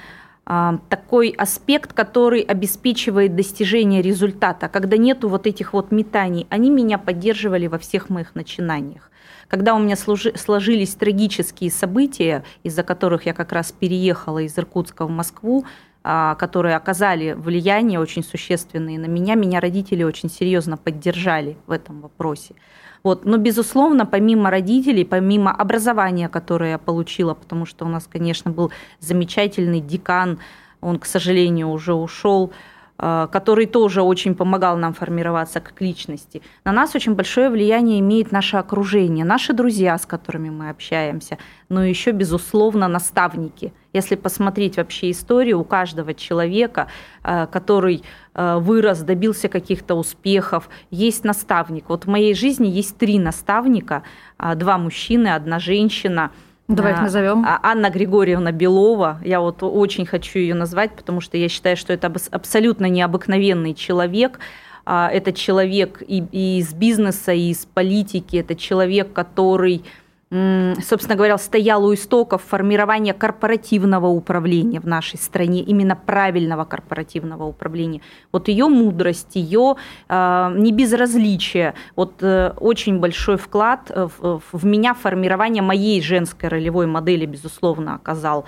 [0.88, 4.68] такой аспект, который обеспечивает достижение результата.
[4.68, 9.10] Когда нету вот этих вот метаний, они меня поддерживали во всех моих начинаниях.
[9.48, 15.10] Когда у меня сложились трагические события, из-за которых я как раз переехала из Иркутска в
[15.10, 15.64] Москву,
[16.02, 22.00] а, которые оказали влияние очень существенное на меня, меня родители очень серьезно поддержали в этом
[22.00, 22.54] вопросе.
[23.02, 23.24] Вот.
[23.24, 28.72] Но, безусловно, помимо родителей, помимо образования, которое я получила, потому что у нас, конечно, был
[28.98, 30.40] замечательный декан,
[30.80, 32.52] он, к сожалению, уже ушел,
[32.98, 36.42] который тоже очень помогал нам формироваться как личности.
[36.64, 41.84] На нас очень большое влияние имеет наше окружение, наши друзья, с которыми мы общаемся, но
[41.84, 43.72] еще, безусловно, наставники.
[43.92, 46.86] Если посмотреть вообще историю у каждого человека,
[47.22, 48.02] э, который
[48.34, 51.88] э, вырос, добился каких-то успехов, есть наставник.
[51.88, 54.02] Вот в моей жизни есть три наставника,
[54.38, 56.30] два мужчины, одна женщина–
[56.68, 57.44] Давай их назовем.
[57.46, 59.20] А, Анна Григорьевна Белова.
[59.24, 64.40] Я вот очень хочу ее назвать, потому что я считаю, что это абсолютно необыкновенный человек.
[64.84, 68.36] А, это человек и из бизнеса, и из политики.
[68.36, 69.84] Это человек, который
[70.30, 78.00] собственно говоря, стоял у истоков формирования корпоративного управления в нашей стране, именно правильного корпоративного управления.
[78.32, 79.76] Вот ее мудрость, ее
[80.08, 87.24] э, небезразличие, вот э, очень большой вклад в, в меня формирование моей женской ролевой модели,
[87.24, 88.46] безусловно, оказал.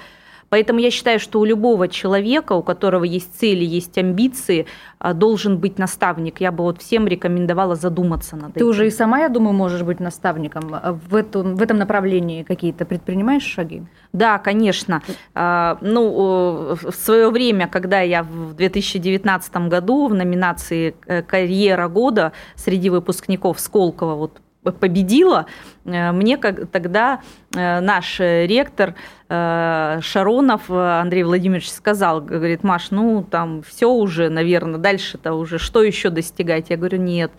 [0.51, 4.67] Поэтому я считаю, что у любого человека, у которого есть цели, есть амбиции,
[4.99, 6.41] а, должен быть наставник.
[6.41, 8.61] Я бы вот всем рекомендовала задуматься над этим.
[8.61, 10.71] Ты уже и сама, я думаю, можешь быть наставником.
[10.73, 13.83] А в, эту, в этом направлении какие-то предпринимаешь шаги?
[14.13, 15.03] Да, конечно.
[15.35, 22.33] А, ну, в свое время, когда я в 2019 году в номинации э, «Карьера года»
[22.57, 25.47] среди выпускников Сколково вот победила,
[25.85, 27.21] э, мне как, тогда
[27.55, 28.95] э, наш ректор
[29.29, 35.83] э, Шаронов Андрей Владимирович сказал, говорит, Маш, ну там все уже, наверное, дальше-то уже что
[35.83, 36.71] еще достигать?
[36.71, 37.33] Я говорю, нет,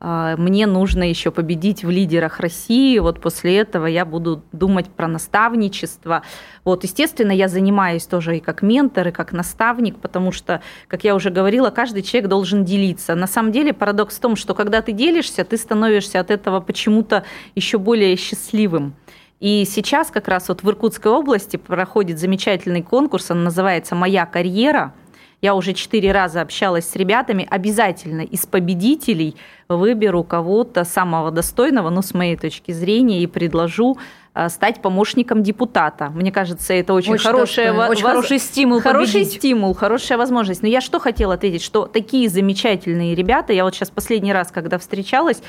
[0.00, 6.22] мне нужно еще победить в лидерах России, вот после этого я буду думать про наставничество.
[6.64, 11.16] Вот, естественно, я занимаюсь тоже и как ментор, и как наставник, потому что, как я
[11.16, 13.16] уже говорила, каждый человек должен делиться.
[13.16, 17.24] На самом деле парадокс в том, что когда ты делишься, ты становишься от этого почему-то
[17.56, 18.94] еще более счастливым.
[19.40, 24.94] И сейчас как раз вот в Иркутской области проходит замечательный конкурс, он называется «Моя карьера»,
[25.40, 29.36] я уже четыре раза общалась с ребятами, обязательно из победителей
[29.68, 33.98] выберу кого-то самого достойного, ну, с моей точки зрения, и предложу
[34.34, 36.10] э, стать помощником депутата.
[36.10, 38.10] Мне кажется, это очень, очень хорошая, очень воз...
[38.10, 38.80] хороший стимул.
[38.80, 39.34] Хороший победить.
[39.34, 40.62] стимул, хорошая возможность.
[40.62, 44.78] Но я что хотела ответить, что такие замечательные ребята, я вот сейчас последний раз, когда
[44.78, 45.40] встречалась,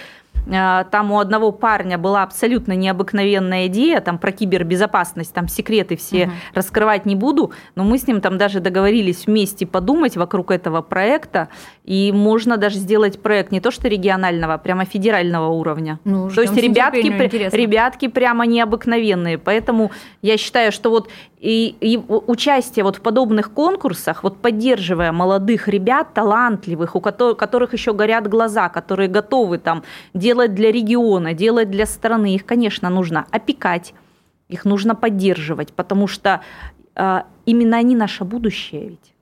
[0.45, 6.31] там у одного парня была абсолютно необыкновенная идея, там про кибербезопасность, там секреты все угу.
[6.55, 11.49] раскрывать не буду, но мы с ним там даже договорились вместе подумать вокруг этого проекта,
[11.83, 15.99] и можно даже сделать проект не то что регионального, прямо федерального уровня.
[16.03, 17.07] Ну, То есть ребятки,
[17.55, 19.37] ребятки прямо необыкновенные.
[19.37, 25.67] Поэтому я считаю, что вот и, и участие вот в подобных конкурсах, вот поддерживая молодых
[25.67, 29.83] ребят, талантливых, у которых, которых еще горят глаза, которые готовы там
[30.19, 33.93] делать для региона, делать для страны, их, конечно, нужно опекать,
[34.49, 36.41] их нужно поддерживать, потому что
[36.95, 39.13] э, именно они наше будущее ведь.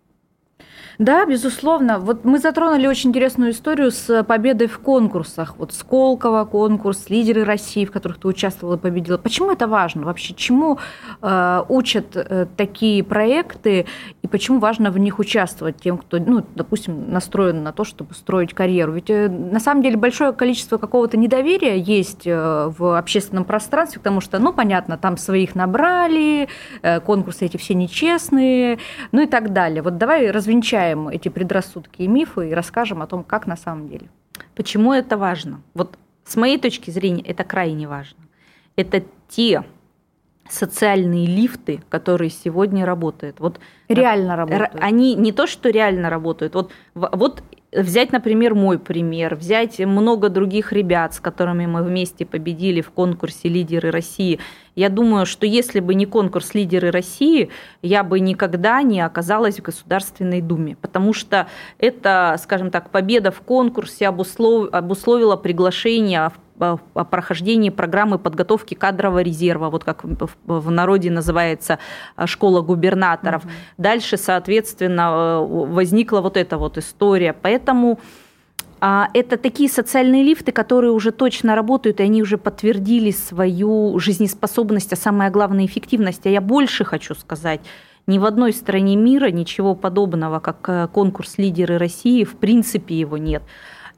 [0.99, 1.99] Да, безусловно.
[1.99, 5.55] Вот мы затронули очень интересную историю с победой в конкурсах.
[5.57, 9.19] Вот Сколково конкурс, лидеры России, в которых ты участвовала и победила.
[9.19, 10.33] Почему это важно вообще?
[10.33, 10.79] Чему
[11.21, 13.85] э, учат э, такие проекты
[14.23, 18.55] и почему важно в них участвовать тем, кто, ну, допустим, настроен на то, чтобы строить
[18.55, 18.93] карьеру?
[18.93, 24.19] Ведь э, на самом деле большое количество какого-то недоверия есть э, в общественном пространстве, потому
[24.19, 26.49] что, ну, понятно, там своих набрали,
[26.81, 28.79] э, конкурсы эти все нечестные,
[29.11, 29.83] ну и так далее.
[29.83, 33.87] Вот давай развенчаем развеяем эти предрассудки и мифы и расскажем о том, как на самом
[33.87, 34.09] деле.
[34.55, 35.61] Почему это важно?
[35.73, 38.17] Вот с моей точки зрения это крайне важно.
[38.75, 39.63] Это те
[40.49, 43.39] социальные лифты, которые сегодня работают.
[43.39, 44.71] Вот реально работают.
[44.79, 46.55] Они не то, что реально работают.
[46.55, 52.81] Вот, вот взять, например, мой пример, взять много других ребят, с которыми мы вместе победили
[52.81, 54.39] в конкурсе «Лидеры России».
[54.75, 57.49] Я думаю, что если бы не конкурс «Лидеры России»,
[57.81, 61.47] я бы никогда не оказалась в Государственной Думе, потому что
[61.79, 64.69] это, скажем так, победа в конкурсе обуслов...
[64.71, 71.79] обусловила приглашение в о прохождении программы подготовки кадрового резерва, вот как в народе называется
[72.15, 73.43] а, школа губернаторов.
[73.45, 73.51] Угу.
[73.77, 77.33] Дальше, соответственно, э, возникла вот эта вот история.
[77.33, 77.99] Поэтому
[78.79, 84.93] а, это такие социальные лифты, которые уже точно работают, и они уже подтвердили свою жизнеспособность,
[84.93, 86.25] а самое главное эффективность.
[86.25, 87.61] А я больше хочу сказать,
[88.05, 93.17] ни в одной стране мира ничего подобного, как э, конкурс «Лидеры России», в принципе его
[93.17, 93.43] нет.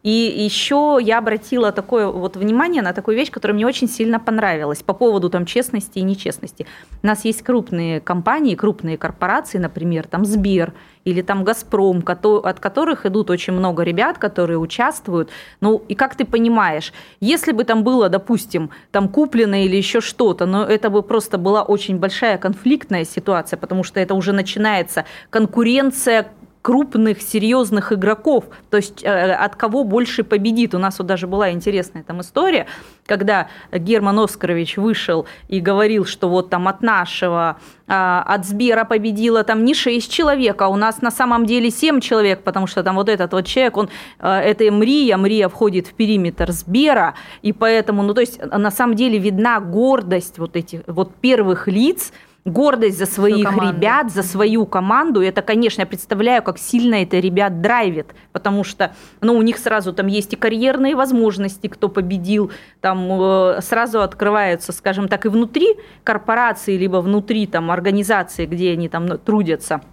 [0.01, 4.81] И еще я обратила такое вот внимание на такую вещь, которая мне очень сильно понравилась
[4.81, 6.65] по поводу там честности и нечестности.
[7.03, 13.05] У нас есть крупные компании, крупные корпорации, например, там Сбер или там Газпром, от которых
[13.05, 15.29] идут очень много ребят, которые участвуют.
[15.59, 20.45] Ну и как ты понимаешь, если бы там было, допустим, там куплено или еще что-то,
[20.45, 26.31] но это бы просто была очень большая конфликтная ситуация, потому что это уже начинается конкуренция
[26.61, 30.75] крупных, серьезных игроков, то есть э, от кого больше победит.
[30.75, 32.67] У нас вот даже была интересная там история,
[33.05, 37.57] когда Герман Оскарович вышел и говорил, что вот там от нашего,
[37.87, 42.01] а, от Сбера победило там не 6 человек, а у нас на самом деле 7
[42.01, 43.89] человек, потому что там вот этот вот человек, он,
[44.19, 48.95] э, это Мрия, Мрия входит в периметр Сбера, и поэтому, ну то есть на самом
[48.95, 52.11] деле видна гордость вот этих вот первых лиц,
[52.49, 55.21] гордость за своих ребят, за свою команду.
[55.21, 59.93] Это, конечно, я представляю, как сильно это ребят драйвит, потому что ну, у них сразу
[59.93, 65.77] там есть и карьерные возможности, кто победил, там э, сразу открываются, скажем так, и внутри
[66.03, 69.81] корпорации, либо внутри там организации, где они там трудятся–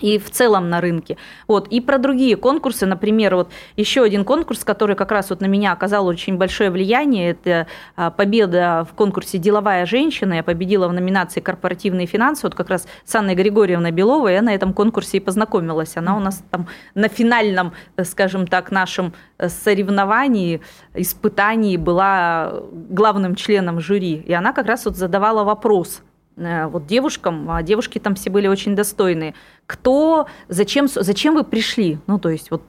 [0.00, 1.16] и в целом на рынке.
[1.48, 1.68] Вот.
[1.68, 5.72] И про другие конкурсы, например, вот еще один конкурс, который как раз вот на меня
[5.72, 10.34] оказал очень большое влияние, это а, победа в конкурсе «Деловая женщина».
[10.34, 12.46] Я победила в номинации «Корпоративные финансы».
[12.46, 15.96] Вот как раз с Анной Григорьевной Беловой я на этом конкурсе и познакомилась.
[15.96, 17.72] Она у нас там на финальном,
[18.02, 20.60] скажем так, нашем э, соревновании,
[20.94, 24.14] испытании была главным членом жюри.
[24.26, 26.09] И она как раз вот задавала вопрос– Э,
[26.40, 29.34] вот девушкам, а девушки там все были очень достойные.
[29.66, 31.98] Кто, зачем, зачем вы пришли?
[32.06, 32.62] Ну, то есть, вот,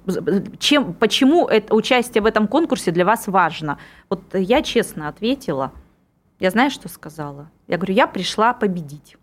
[0.59, 3.77] чем, почему это, участие в этом конкурсе для вас важно?
[4.09, 5.71] Вот я честно ответила.
[6.39, 7.49] Я знаю, что сказала.
[7.67, 9.15] Я говорю, я пришла победить.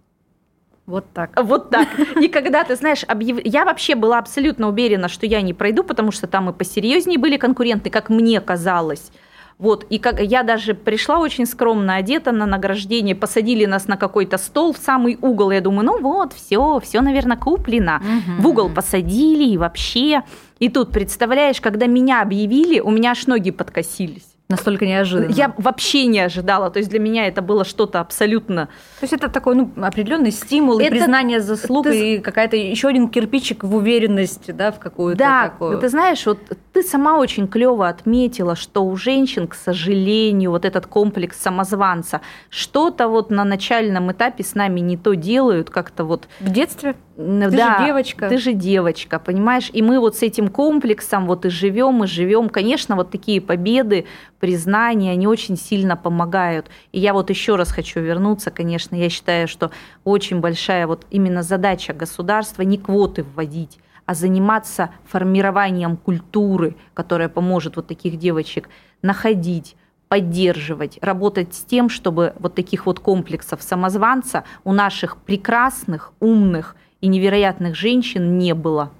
[0.86, 1.38] Вот так.
[1.42, 1.86] Вот так.
[2.18, 3.38] И когда ты знаешь, объяв...
[3.44, 7.36] я вообще была абсолютно уверена, что я не пройду, потому что там и посерьезнее были
[7.36, 9.12] конкуренты, как мне казалось.
[9.58, 14.38] Вот, и как я даже пришла очень скромно одета на награждение, посадили нас на какой-то
[14.38, 15.50] стол в самый угол.
[15.50, 18.00] Я думаю, ну вот, все, все, наверное, куплено.
[18.00, 18.42] Угу.
[18.42, 20.22] В угол посадили и вообще.
[20.60, 24.37] И тут, представляешь, когда меня объявили, у меня аж ноги подкосились.
[24.48, 25.30] Настолько неожиданно.
[25.30, 26.70] Я вообще не ожидала.
[26.70, 28.66] То есть для меня это было что-то абсолютно.
[28.98, 32.14] То есть это такой ну, определенный стимул, это, и признание заслуг, ты...
[32.14, 35.78] и какая-то еще один кирпичик в уверенности, да, в какую-то да, такую.
[35.78, 36.38] Ты знаешь, вот
[36.72, 43.08] ты сама очень клево отметила, что у женщин, к сожалению, вот этот комплекс самозванца, что-то
[43.08, 46.26] вот на начальном этапе с нами не то делают, как-то вот.
[46.40, 46.94] В детстве?
[47.18, 48.28] Ты да, же девочка.
[48.28, 49.70] Ты же девочка, понимаешь?
[49.72, 52.48] И мы вот с этим комплексом вот и живем, и живем.
[52.48, 54.06] Конечно, вот такие победы,
[54.38, 56.66] признания, они очень сильно помогают.
[56.92, 59.72] И я вот еще раз хочу вернуться, конечно, я считаю, что
[60.04, 67.74] очень большая вот именно задача государства не квоты вводить, а заниматься формированием культуры, которая поможет
[67.74, 68.68] вот таких девочек
[69.02, 69.74] находить,
[70.06, 77.08] поддерживать, работать с тем, чтобы вот таких вот комплексов самозванца у наших прекрасных, умных– и
[77.08, 78.92] невероятных женщин не было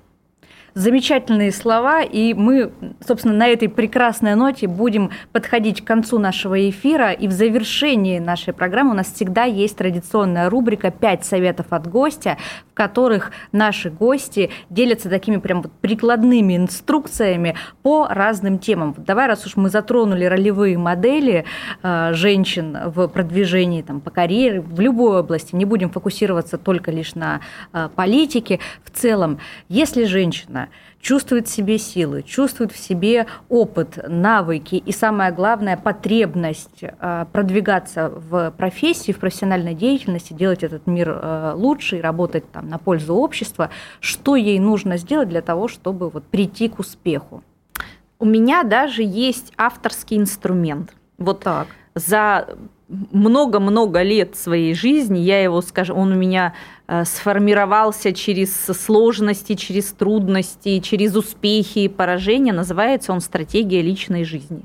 [0.79, 2.71] замечательные слова, и мы,
[3.05, 8.55] собственно, на этой прекрасной ноте будем подходить к концу нашего эфира, и в завершении нашей
[8.55, 12.39] программы у нас всегда есть традиционная рубрика «Пять советов от гостя»,
[12.71, 18.95] в которых наши гости делятся такими прям вот прикладными инструкциями по разным темам.
[18.99, 21.45] Давай, раз уж мы затронули ролевые модели
[21.83, 27.17] э, женщин в продвижении там, по карьере, в любой области, не будем фокусироваться только лишь
[27.17, 27.41] на
[27.73, 30.68] э, политике, в целом, если женщина
[31.01, 38.11] чувствует в себе силы, чувствует в себе опыт, навыки и, самое главное, потребность э, продвигаться
[38.11, 43.15] в профессии, в профессиональной деятельности, делать этот мир э, лучше и работать там, на пользу
[43.15, 43.71] общества,
[44.01, 47.43] что ей нужно сделать для того, чтобы вот прийти к успеху?
[48.19, 50.95] У меня даже есть авторский инструмент.
[51.19, 51.69] Вот так.
[51.95, 52.49] за
[52.89, 56.55] много-много лет своей жизни я его, скажем, он у меня
[56.91, 62.55] Э, сформировался через сложности, через трудности, через успехи и поражения.
[62.55, 64.65] Называется он «Стратегия личной жизни».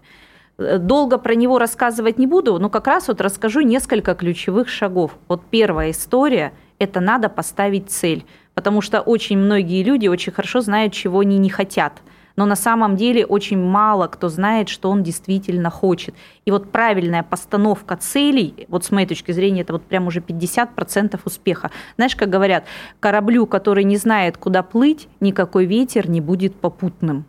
[0.58, 5.18] Э, долго про него рассказывать не буду, но как раз вот расскажу несколько ключевых шагов.
[5.28, 10.94] Вот первая история– это надо поставить цель, потому что очень многие люди очень хорошо знают,
[10.94, 12.02] чего они не хотят–
[12.36, 16.16] но на самом деле очень мало кто знает, что он действительно хочет.
[16.46, 21.20] И вот правильная постановка целей, вот с моей точки зрения, это вот прям уже 50%
[21.26, 21.72] успеха.
[21.96, 22.66] Знаешь, как говорят,
[23.00, 27.26] кораблю, который не знает, куда плыть, никакой ветер не будет попутным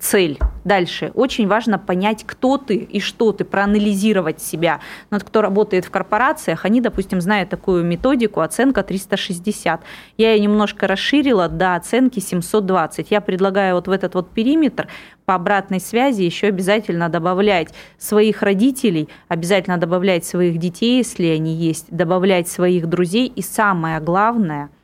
[0.00, 0.38] цель.
[0.64, 1.12] Дальше.
[1.14, 4.80] Очень важно понять, кто ты и что ты, проанализировать себя.
[5.10, 9.82] Но вот кто работает в корпорациях, они, допустим, знают такую методику оценка 360.
[10.16, 13.10] Я ее немножко расширила до оценки 720.
[13.10, 14.88] Я предлагаю вот в этот вот периметр
[15.24, 21.86] по обратной связи еще обязательно добавлять своих родителей, обязательно добавлять своих детей, если они есть,
[21.90, 24.70] добавлять своих друзей и самое главное–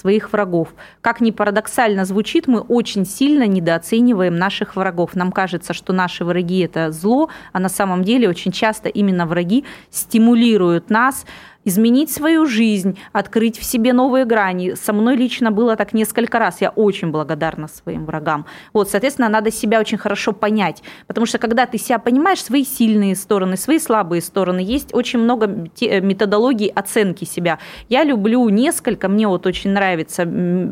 [0.00, 0.68] своих врагов.
[1.02, 5.14] Как ни парадоксально звучит, мы очень сильно недооцениваем наших врагов.
[5.14, 9.64] Нам кажется, что наши враги– это зло, а на самом деле очень часто именно враги
[9.90, 11.26] стимулируют нас
[11.64, 14.74] изменить свою жизнь, открыть в себе новые грани.
[14.74, 16.60] Со мной лично было так несколько раз.
[16.60, 18.46] Я очень благодарна своим врагам.
[18.72, 20.82] Вот, соответственно, надо себя очень хорошо понять.
[21.06, 25.46] Потому что когда ты себя понимаешь, свои сильные стороны, свои слабые стороны, есть очень много
[25.46, 27.58] методологий оценки себя.
[27.88, 30.26] Я люблю несколько, мне вот очень нравится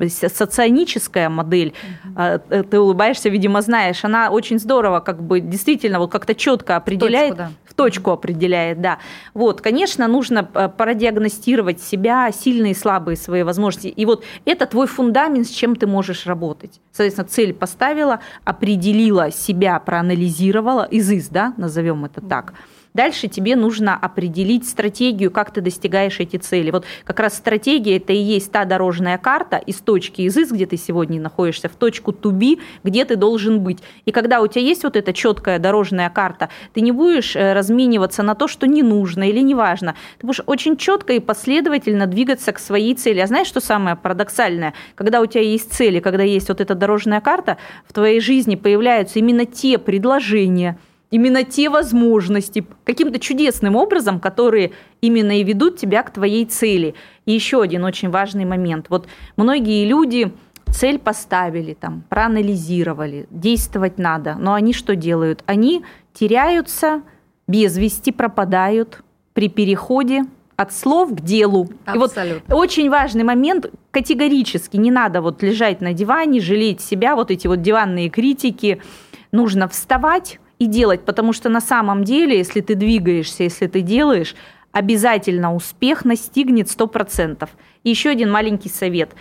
[0.09, 1.75] соционическая модель.
[2.17, 2.63] Mm-hmm.
[2.65, 4.05] Ты улыбаешься, видимо, знаешь.
[4.05, 7.37] Она очень здорово, как бы действительно вот как-то четко определяет.
[7.37, 7.68] Точку, да.
[7.79, 8.99] Точку определяет, да.
[9.35, 13.87] Вот, конечно, нужно э, продиагностировать себя, сильные и слабые свои возможности.
[13.87, 16.81] И вот это твой фундамент, с чем ты можешь работать.
[16.91, 22.51] Соответственно, цель поставила, определила себя, проанализировала, изыс, да, назовем это так.
[22.51, 26.73] Mm-hmm Дальше тебе нужно определить стратегию, как ты достигаешь эти цели.
[26.73, 30.77] Вот как раз стратегия– это и есть та дорожная карта из точки изыс, где ты
[30.77, 33.79] сегодня находишься, в точку туби, где ты должен быть.
[34.05, 38.25] И когда у тебя есть вот эта четкая дорожная карта, ты не будешь э, размениваться
[38.25, 39.95] на то, что не нужно или не важно.
[40.19, 43.21] Ты будешь очень четко и последовательно двигаться к своей цели.
[43.21, 44.75] А знаешь, что самое парадоксальное?
[44.97, 49.21] Когда у тебя есть цели, когда есть вот эта дорожная карта, в твоей жизни появляются
[49.21, 50.77] именно те предложения,
[51.11, 56.95] именно те возможности каким-то чудесным образом, которые именно и ведут тебя к твоей цели.
[57.25, 58.87] И еще один очень важный момент.
[58.89, 59.07] Вот
[59.37, 60.33] многие люди
[60.73, 65.43] цель поставили, там, проанализировали, действовать надо, но они что делают?
[65.47, 67.03] Они теряются,
[67.47, 69.03] без вести пропадают
[69.33, 70.25] при переходе
[70.57, 71.71] от слов к делу.
[71.85, 72.53] Абсолютно.
[72.53, 77.31] И вот очень важный момент, категорически не надо вот лежать на диване, жалеть себя, вот
[77.31, 78.83] эти вот диванные критики,
[79.31, 84.35] нужно вставать, и делать, потому что на самом деле, если ты двигаешься, если ты делаешь,
[84.73, 87.49] обязательно успех настигнет 100%.
[87.85, 89.15] И еще один маленький совет.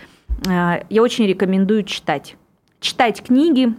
[0.46, 2.36] Э, я очень рекомендую читать.
[2.80, 3.74] Читать книги,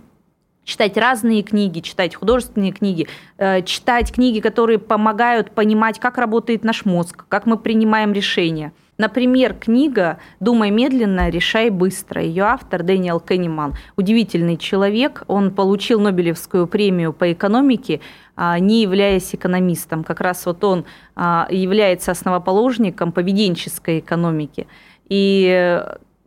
[0.64, 3.08] читать разные книги, читать художественные книги,
[3.38, 9.54] э, читать книги, которые помогают понимать, как работает наш мозг, как мы принимаем решения– Например,
[9.54, 12.22] книга «Думай медленно, решай быстро».
[12.22, 13.76] Ее автор Дэниел Кенниман.
[13.96, 15.24] Удивительный человек.
[15.28, 18.02] Он получил Нобелевскую премию по экономике,
[18.36, 20.04] а, не являясь экономистом.
[20.04, 20.84] Как раз вот он
[21.16, 24.68] а, является основоположником поведенческой экономики.
[25.08, 25.82] И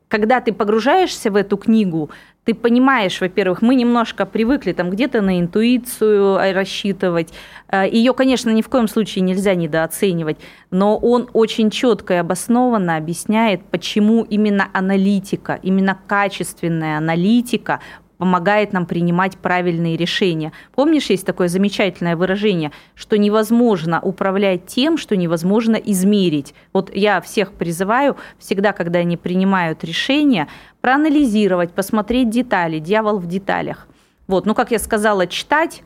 [0.09, 2.09] когда ты погружаешься в эту книгу,
[2.45, 7.33] ты понимаешь, во-первых, мы немножко привыкли там где-то на интуицию э, рассчитывать.
[7.69, 10.39] Э, Ее, конечно, ни в коем случае нельзя недооценивать,
[10.71, 17.81] но он очень четко и обоснованно объясняет, почему именно аналитика, именно качественная аналитика
[18.23, 20.53] помогает нам принимать правильные решения.
[20.77, 26.55] Помнишь, есть такое замечательное выражение, что невозможно управлять тем, что невозможно измерить.
[26.73, 30.47] Вот я всех призываю всегда, когда они принимают решения,
[30.81, 33.89] проанализировать, посмотреть детали, дьявол в деталях.
[34.29, 35.83] Вот, ну, как я сказала, читать,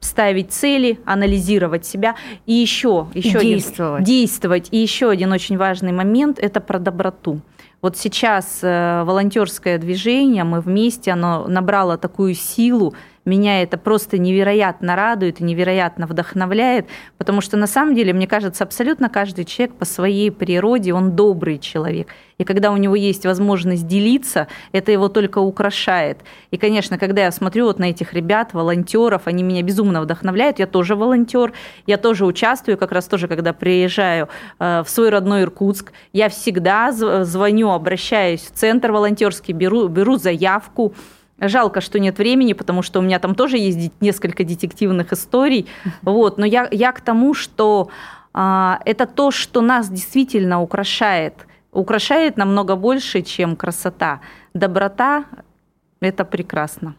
[0.00, 2.14] ставить цели, анализировать себя
[2.44, 4.02] и еще, еще действовать.
[4.02, 4.68] Один, действовать.
[4.70, 7.40] И еще один очень важный момент– это про доброту.
[7.82, 12.94] Вот сейчас э, волонтерское движение, мы вместе, оно набрало такую силу,
[13.24, 16.86] меня это просто невероятно радует и невероятно вдохновляет,
[17.18, 21.58] потому что на самом деле, мне кажется, абсолютно каждый человек по своей природе, он добрый
[21.58, 22.08] человек.
[22.38, 26.20] И когда у него есть возможность делиться, это его только украшает.
[26.50, 30.58] И, конечно, когда я смотрю вот на этих ребят, волонтеров, они меня безумно вдохновляют.
[30.58, 31.52] Я тоже волонтер,
[31.86, 36.92] я тоже участвую, как раз тоже, когда приезжаю э, в свой родной Иркутск, я всегда
[36.92, 40.94] звоню, обращаюсь в центр волонтерский, беру, беру заявку,
[41.40, 45.66] Жалко, что нет времени, потому что у меня там тоже есть несколько детективных историй.
[46.02, 46.38] Вот.
[46.38, 47.90] Но я, я к тому, что
[48.32, 51.34] а, это то, что нас действительно украшает.
[51.72, 54.20] Украшает намного больше, чем красота.
[54.54, 55.24] Доброта–
[56.00, 56.94] это прекрасно.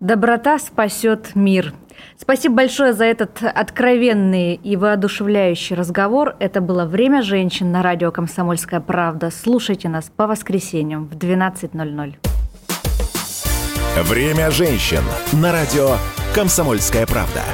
[0.00, 1.72] Доброта спасет мир.
[2.16, 6.36] Спасибо большое за этот откровенный и воодушевляющий разговор.
[6.40, 9.30] Это было «Время женщин» на радио «Комсомольская правда».
[9.30, 12.33] Слушайте нас по воскресеньям в 12.00.
[14.02, 15.96] Время женщин на радио
[16.34, 17.44] «Комсомольская правда».